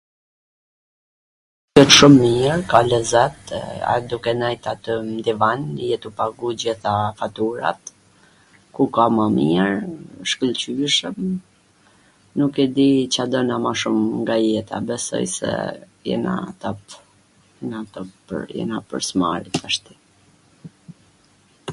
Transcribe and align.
wsht 1.79 1.93
shum 1.97 2.13
mir, 2.21 2.53
ka 2.71 2.79
lezet, 2.91 3.41
a 3.95 3.95
duke 4.11 4.31
nejt 4.41 4.63
aty 4.73 4.93
n 5.09 5.09
divan 5.25 5.61
je 5.89 5.97
tu 6.03 6.09
pagu 6.19 6.47
gjitha 6.61 6.95
faturat, 7.19 7.79
ku 8.75 8.83
ka 8.95 9.05
ma 9.15 9.25
mir, 9.37 9.69
shkwlqyshwm, 10.29 11.19
nuk 12.37 12.55
e 12.63 12.65
di 12.75 12.89
Ca 13.13 13.23
dona 13.31 13.55
ma 13.63 13.73
shum 13.81 13.97
nga 14.21 14.35
jeta, 14.45 14.75
besoj 14.87 15.25
se 15.37 15.51
jena 16.07 16.33
top, 16.61 16.79
jena 17.59 17.79
top, 17.93 18.09
jena 18.55 18.77
pwr 18.89 19.01
s 19.09 19.11
mari 19.21 19.49
tashti 19.59 19.93